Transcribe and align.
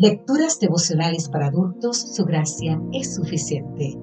Lecturas 0.00 0.60
devocionales 0.60 1.28
para 1.28 1.48
adultos, 1.48 1.96
su 2.14 2.24
gracia 2.24 2.80
es 2.92 3.16
suficiente. 3.16 3.98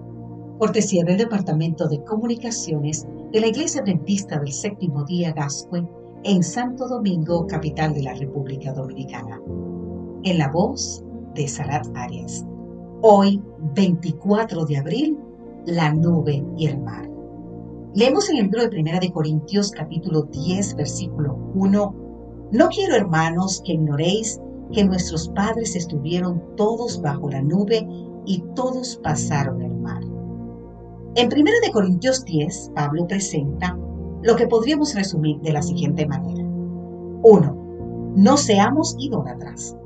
Cortesía 0.60 1.06
del 1.06 1.16
Departamento 1.16 1.88
de 1.88 2.04
Comunicaciones 2.04 3.08
de 3.32 3.40
la 3.40 3.48
Iglesia 3.48 3.80
Adventista 3.80 4.38
del 4.38 4.52
Séptimo 4.52 5.06
Día 5.06 5.32
Gascue 5.32 5.88
en 6.26 6.44
Santo 6.44 6.90
Domingo, 6.90 7.48
capital 7.48 7.94
de 7.94 8.04
la 8.04 8.14
República 8.14 8.74
Dominicana. 8.74 9.40
En 10.24 10.38
la 10.38 10.52
voz 10.52 11.02
de 11.34 11.48
Sarat 11.48 11.88
Arias. 11.96 12.46
Hoy, 13.02 13.42
24 13.74 14.66
de 14.66 14.78
abril, 14.78 15.18
la 15.66 15.94
nube 15.94 16.44
y 16.58 16.68
el 16.68 16.78
mar. 16.82 17.10
Leemos 17.94 18.30
en 18.30 18.36
el 18.36 18.44
libro 18.44 18.64
de 18.64 18.70
Primera 18.70 19.00
de 19.00 19.14
Corintios 19.14 19.72
capítulo 19.72 20.24
10, 20.24 20.76
versículo 20.76 21.38
1. 21.54 21.96
No 22.52 22.68
quiero, 22.68 22.96
hermanos, 22.96 23.62
que 23.64 23.72
ignoréis 23.72 24.42
que 24.72 24.84
nuestros 24.84 25.30
padres 25.30 25.76
estuvieron 25.76 26.42
todos 26.56 27.02
bajo 27.02 27.30
la 27.30 27.42
nube 27.42 27.88
y 28.26 28.44
todos 28.56 29.00
pasaron 29.04 29.62
el 29.62 29.76
mar. 29.76 30.02
En 31.16 31.28
1 31.28 31.50
Corintios 31.72 32.26
10, 32.26 32.72
Pablo 32.76 33.08
presenta 33.08 33.78
lo 34.22 34.36
que 34.36 34.48
podríamos 34.48 34.94
resumir 34.96 35.40
de 35.42 35.54
la 35.54 35.62
siguiente 35.62 36.06
manera. 36.08 36.44
1. 37.24 38.14
No 38.16 38.38
seamos 38.38 38.96
idólatras, 39.00 39.78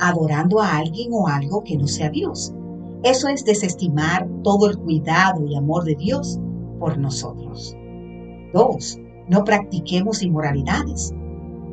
adorando 0.00 0.60
a 0.60 0.76
alguien 0.76 1.10
o 1.12 1.26
algo 1.26 1.62
que 1.64 1.76
no 1.76 1.86
sea 1.86 2.10
Dios. 2.10 2.54
Eso 3.02 3.28
es 3.28 3.44
desestimar 3.44 4.28
todo 4.44 4.70
el 4.70 4.78
cuidado 4.78 5.44
y 5.46 5.56
amor 5.56 5.84
de 5.84 5.96
Dios 5.96 6.38
por 6.78 6.98
nosotros. 6.98 7.76
2. 8.54 8.98
No 9.28 9.44
practiquemos 9.44 10.22
inmoralidades, 10.22 11.12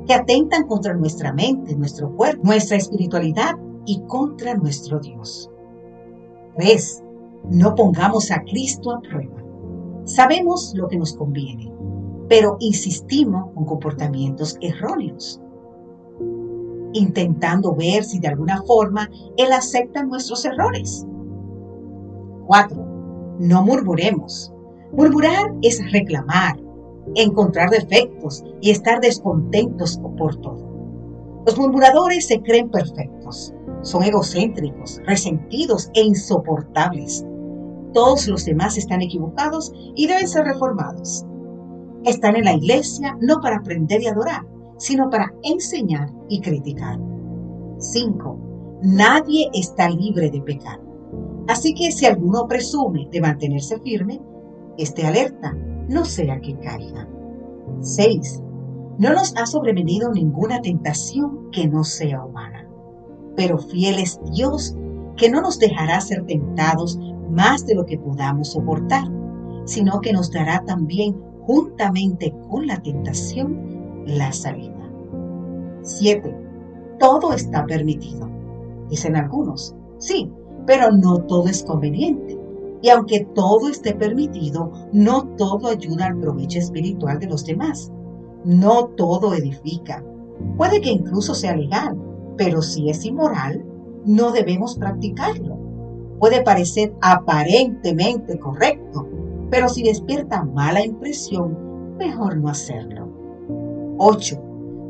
que 0.09 0.16
atentan 0.16 0.66
contra 0.66 0.95
nuestra 0.95 1.31
mente, 1.31 1.76
nuestro 1.76 2.12
cuerpo, 2.16 2.41
nuestra 2.44 2.77
espiritualidad 2.77 3.55
y 3.85 4.02
contra 4.07 4.55
nuestro 4.55 4.99
Dios. 4.99 5.52
3. 6.57 7.04
No 7.52 7.76
pongamos 7.76 8.32
a 8.32 8.41
Cristo 8.41 8.90
a 8.91 9.02
prueba. 9.02 9.35
Sabemos 10.05 10.74
lo 10.76 10.87
que 10.87 10.98
nos 10.98 11.13
conviene, 11.15 11.71
pero 12.27 12.57
insistimos 12.60 13.54
con 13.54 13.65
comportamientos 13.65 14.57
erróneos, 14.62 15.40
intentando 16.93 17.76
ver 17.76 18.04
si 18.04 18.18
de 18.18 18.30
alguna 18.30 18.63
forma 18.63 19.12
Él 19.37 19.54
acepta 19.54 20.04
nuestros 20.04 20.43
errores. 20.43 21.05
4. 22.48 23.37
No 23.41 23.62
murmuremos. 23.62 24.52
Murmurar 24.91 25.54
es 25.62 25.80
reclamar, 25.91 26.60
encontrar 27.15 27.70
defectos 27.70 28.43
y 28.62 28.71
estar 28.71 28.99
descontentos 29.02 29.99
por 30.18 30.35
todo. 30.38 30.70
Los 31.46 31.57
murmuradores 31.57 32.27
se 32.27 32.41
creen 32.41 32.70
perfectos, 32.70 33.54
son 33.82 34.04
egocéntricos, 34.04 35.02
resentidos 35.05 35.90
e 35.93 36.02
insoportables. 36.02 37.26
Todos 37.93 38.27
los 38.27 38.46
demás 38.46 38.77
están 38.77 39.02
equivocados 39.02 39.71
y 39.96 40.07
deben 40.07 40.27
ser 40.27 40.46
reformados. 40.46 41.26
Están 42.04 42.35
en 42.35 42.46
la 42.46 42.54
iglesia 42.54 43.18
no 43.21 43.40
para 43.41 43.57
aprender 43.57 44.02
y 44.02 44.07
adorar, 44.07 44.46
sino 44.77 45.10
para 45.10 45.34
enseñar 45.43 46.10
y 46.30 46.40
criticar. 46.41 46.99
5. 47.80 48.80
Nadie 48.84 49.49
está 49.54 49.90
libre 49.90 50.30
de 50.30 50.41
pecado. 50.41 50.84
Así 51.48 51.74
que 51.74 51.91
si 51.91 52.05
alguno 52.05 52.48
presume 52.48 53.07
de 53.12 53.21
mantenerse 53.21 53.80
firme, 53.80 54.21
esté 54.77 55.05
alerta 55.07 55.57
no 55.90 56.05
sea 56.05 56.40
que 56.40 56.55
caiga. 56.59 57.07
6. 57.82 58.43
No 58.99 59.12
nos 59.12 59.35
ha 59.35 59.45
sobrevenido 59.45 60.12
ninguna 60.12 60.62
tentación 60.62 61.49
que 61.51 61.68
no 61.68 61.84
sea 61.84 62.23
humana, 62.23 62.68
pero 63.35 63.57
fiel 63.57 63.99
es 63.99 64.19
Dios 64.31 64.75
que 65.18 65.29
no 65.29 65.41
nos 65.41 65.57
dejará 65.59 66.00
ser 66.00 66.25
tentados 66.25 67.00
más 67.30 67.66
de 67.66 67.75
lo 67.75 67.86
que 67.86 67.97
podamos 67.97 68.50
soportar, 68.50 69.03
sino 69.66 70.00
que 70.00 70.14
nos 70.14 70.31
dará 70.31 70.64
también 70.66 71.19
juntamente 71.41 72.34
con 72.50 72.68
la 72.68 72.81
tentación 72.81 74.03
la 74.06 74.31
salida. 74.31 74.91
7. 75.81 76.35
Todo 77.00 77.34
está 77.34 77.66
permitido, 77.66 78.30
dicen 78.90 79.16
algunos. 79.16 79.75
Sí, 79.97 80.31
pero 80.68 80.91
no 80.91 81.24
todo 81.24 81.47
es 81.47 81.64
conveniente. 81.64 82.39
Y 82.81 82.90
aunque 82.90 83.28
todo 83.35 83.69
esté 83.69 83.94
permitido, 83.94 84.72
no 84.94 85.28
todo 85.35 85.67
ayuda 85.67 86.07
al 86.07 86.19
provecho 86.19 86.59
espiritual 86.59 87.19
de 87.19 87.28
los 87.28 87.45
demás. 87.45 87.91
No 88.45 88.88
todo 88.88 89.34
edifica. 89.34 90.03
Puede 90.57 90.79
que 90.79 90.91
incluso 90.91 91.34
sea 91.34 91.56
legal, 91.56 91.97
pero 92.38 92.62
si 92.62 92.90
es 92.90 93.03
inmoral, 93.03 93.66
no 94.06 94.31
debemos 94.31 94.78
practicarlo. 94.78 95.57
Puede 96.19 96.41
parecer 96.41 96.94
aparentemente 97.01 98.40
correcto, 98.40 99.07
pero 99.50 99.67
si 99.67 99.84
despierta 99.84 100.44
mala 100.44 100.84
impresión, 100.85 101.97
mejor 101.97 102.38
no 102.38 102.50
hacerlo. 102.50 103.09
8. 103.97 104.41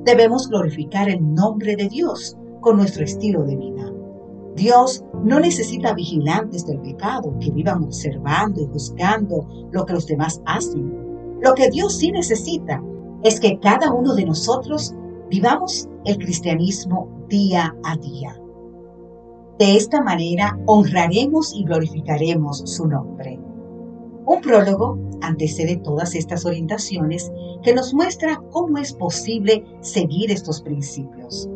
Debemos 0.05 0.47
glorificar 0.47 1.09
el 1.09 1.33
nombre 1.33 1.75
de 1.75 1.89
Dios 1.89 2.37
con 2.61 2.77
nuestro 2.77 3.03
estilo 3.03 3.43
de 3.43 3.55
vida. 3.55 3.88
Dios 4.55 5.03
no 5.23 5.39
necesita 5.39 5.93
vigilantes 5.93 6.65
del 6.65 6.79
pecado 6.81 7.33
que 7.39 7.51
vivan 7.51 7.83
observando 7.83 8.61
y 8.61 8.67
juzgando 8.67 9.47
lo 9.71 9.85
que 9.85 9.93
los 9.93 10.07
demás 10.07 10.41
hacen. 10.45 11.39
Lo 11.41 11.53
que 11.53 11.69
Dios 11.69 11.97
sí 11.97 12.11
necesita 12.11 12.83
es 13.23 13.39
que 13.39 13.59
cada 13.59 13.91
uno 13.91 14.15
de 14.15 14.25
nosotros 14.25 14.93
vivamos 15.29 15.87
el 16.05 16.17
cristianismo 16.17 17.09
día 17.27 17.75
a 17.83 17.97
día. 17.97 18.35
De 19.59 19.75
esta 19.75 20.01
manera 20.01 20.57
honraremos 20.65 21.53
y 21.53 21.63
glorificaremos 21.63 22.59
su 22.65 22.87
nombre. 22.87 23.39
Un 24.25 24.41
prólogo 24.41 24.97
antecede 25.21 25.77
todas 25.77 26.15
estas 26.15 26.45
orientaciones 26.45 27.31
que 27.61 27.73
nos 27.73 27.93
muestra 27.93 28.41
cómo 28.51 28.77
es 28.77 28.93
posible 28.93 29.65
seguir 29.81 30.31
estos 30.31 30.61
principios. 30.61 31.49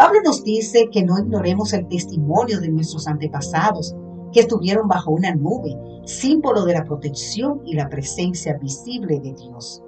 Pablo 0.00 0.20
nos 0.24 0.42
dice 0.42 0.88
que 0.90 1.02
no 1.02 1.18
ignoremos 1.18 1.74
el 1.74 1.86
testimonio 1.86 2.58
de 2.58 2.70
nuestros 2.70 3.06
antepasados, 3.06 3.94
que 4.32 4.40
estuvieron 4.40 4.88
bajo 4.88 5.10
una 5.10 5.34
nube, 5.34 5.76
símbolo 6.06 6.64
de 6.64 6.72
la 6.72 6.84
protección 6.84 7.60
y 7.66 7.74
la 7.74 7.90
presencia 7.90 8.56
visible 8.56 9.20
de 9.20 9.34
Dios. 9.34 9.82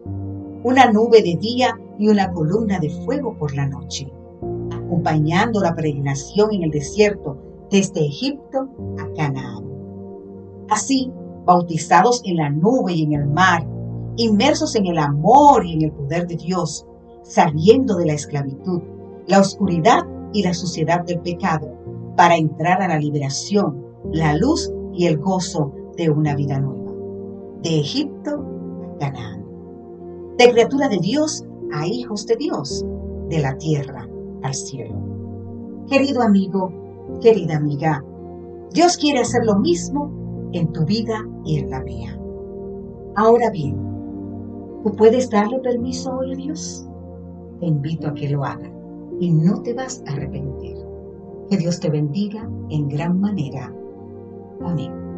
Una 0.64 0.92
nube 0.92 1.22
de 1.22 1.38
día 1.40 1.80
y 1.98 2.08
una 2.08 2.30
columna 2.30 2.78
de 2.78 2.90
fuego 2.90 3.38
por 3.38 3.54
la 3.54 3.66
noche, 3.66 4.12
acompañando 4.70 5.62
la 5.62 5.74
peregrinación 5.74 6.52
en 6.52 6.64
el 6.64 6.70
desierto 6.72 7.38
desde 7.70 8.04
Egipto 8.04 8.68
a 8.98 9.14
Canaán. 9.16 9.64
Así, 10.68 11.10
bautizados 11.46 12.20
en 12.26 12.36
la 12.36 12.50
nube 12.50 12.92
y 12.92 13.04
en 13.04 13.14
el 13.14 13.26
mar, 13.28 13.66
inmersos 14.18 14.76
en 14.76 14.84
el 14.88 14.98
amor 14.98 15.64
y 15.64 15.72
en 15.72 15.82
el 15.84 15.92
poder 15.92 16.26
de 16.26 16.36
Dios, 16.36 16.86
saliendo 17.22 17.96
de 17.96 18.04
la 18.04 18.12
esclavitud, 18.12 18.82
la 19.26 19.40
oscuridad 19.40 20.02
y 20.32 20.42
la 20.42 20.54
suciedad 20.54 21.04
del 21.04 21.20
pecado 21.20 21.72
para 22.16 22.36
entrar 22.36 22.82
a 22.82 22.88
la 22.88 22.98
liberación, 22.98 23.84
la 24.10 24.36
luz 24.36 24.72
y 24.92 25.06
el 25.06 25.18
gozo 25.18 25.72
de 25.96 26.10
una 26.10 26.34
vida 26.34 26.58
nueva. 26.58 26.92
De 27.62 27.80
Egipto 27.80 28.30
a 28.30 28.98
Canaán. 28.98 29.44
De 30.38 30.50
criatura 30.50 30.88
de 30.88 30.98
Dios 30.98 31.44
a 31.72 31.86
hijos 31.86 32.26
de 32.26 32.36
Dios. 32.36 32.84
De 33.28 33.40
la 33.40 33.56
tierra 33.58 34.08
al 34.42 34.54
cielo. 34.54 34.94
Querido 35.88 36.22
amigo, 36.22 36.72
querida 37.20 37.56
amiga, 37.56 38.04
Dios 38.72 38.96
quiere 38.96 39.20
hacer 39.20 39.44
lo 39.44 39.56
mismo 39.56 40.10
en 40.52 40.72
tu 40.72 40.84
vida 40.84 41.26
y 41.44 41.58
en 41.58 41.70
la 41.70 41.80
mía. 41.80 42.18
Ahora 43.16 43.50
bien, 43.50 43.76
¿tú 44.82 44.94
puedes 44.96 45.30
darle 45.30 45.58
permiso 45.60 46.16
hoy 46.16 46.32
a 46.32 46.36
Dios? 46.36 46.86
Te 47.60 47.66
invito 47.66 48.08
a 48.08 48.14
que 48.14 48.28
lo 48.28 48.44
hagas 48.44 48.71
y 49.22 49.30
no 49.30 49.62
te 49.62 49.72
vas 49.72 50.02
a 50.04 50.12
arrepentir. 50.14 50.76
Que 51.48 51.56
Dios 51.56 51.78
te 51.78 51.88
bendiga 51.88 52.50
en 52.70 52.88
gran 52.88 53.20
manera. 53.20 53.72
Amén. 54.60 55.11